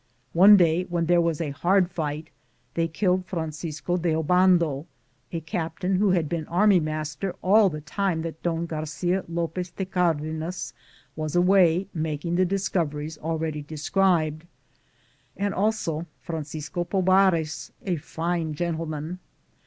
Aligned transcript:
One 0.33 0.57
day 0.57 0.85
when 0.85 1.05
there 1.05 1.21
was 1.21 1.39
a 1.39 1.51
hard 1.51 1.87
fight, 1.91 2.31
they 2.73 2.87
killed 2.87 3.27
Francisco 3.27 3.97
de 3.97 4.15
Obando, 4.15 4.87
a 5.31 5.41
captain 5.41 5.97
who 5.97 6.09
had 6.09 6.27
been 6.27 6.47
army 6.47 6.79
master 6.79 7.35
all 7.43 7.69
the 7.69 7.81
time 7.81 8.23
that 8.23 8.41
Don 8.41 8.65
Garcia 8.65 9.23
Lopez 9.29 9.69
de 9.69 9.85
Cardenas 9.85 10.73
was 11.15 11.35
away 11.35 11.85
making 11.93 12.33
the 12.35 12.45
discoveries 12.45 13.19
already 13.19 13.61
de 13.61 13.77
scribed, 13.77 14.47
and 15.37 15.53
also 15.53 16.07
Francisco 16.19 16.83
Pobares, 16.83 17.69
a 17.85 17.97
fine 17.97 18.55
gentleman. 18.55 19.19